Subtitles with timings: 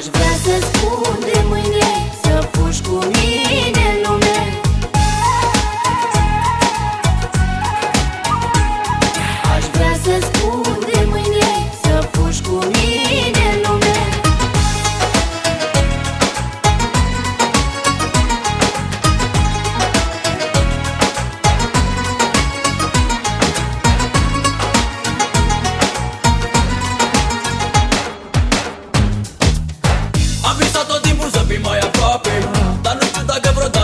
[0.00, 3.49] Aș vrea să spun de mâine Să fugi cu mine.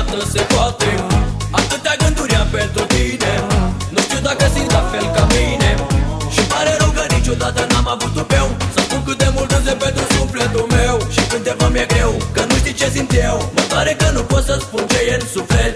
[0.07, 0.89] niciodată se poate.
[1.51, 3.33] Atâtea gânduri am pentru tine.
[3.95, 5.71] Nu știu dacă simt la fel ca mine.
[6.35, 10.05] Și pare rău că niciodată n-am avut tupeu Să spun cât de mult de pentru
[10.17, 10.95] sufletul meu.
[11.15, 13.37] Și când te vă mi-e greu, că nu știi ce simt eu.
[13.57, 15.76] Mă pare că nu pot să spun ce e în suflet.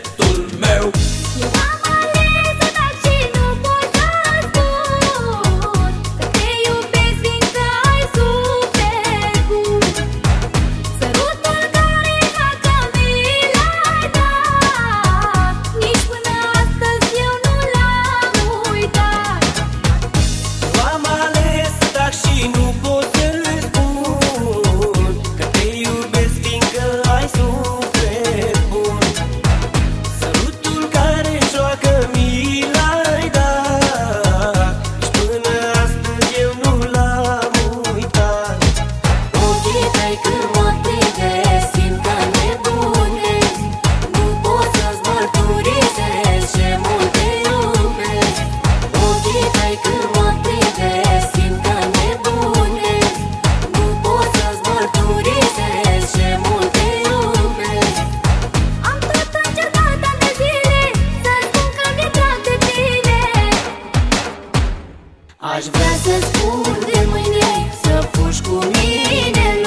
[65.57, 69.60] Aș vrea să spun de mâine Să fugi cu mine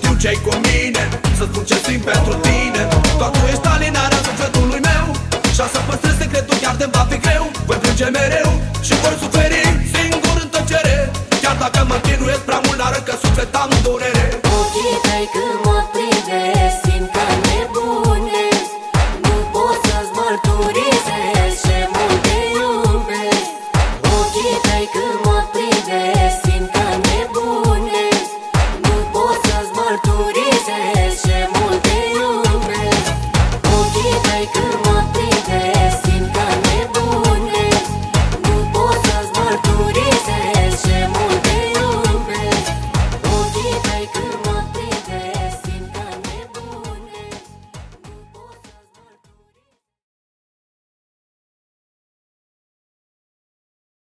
[0.00, 1.02] știu ce cu mine
[1.38, 2.82] Să spun ce simt pentru tine.
[3.20, 5.06] Doar tu ești alinarea sufletului meu
[5.54, 7.44] Și să păstrez secretul chiar de va fi greu.
[7.68, 8.50] Voi plânge mereu
[8.86, 9.09] și voi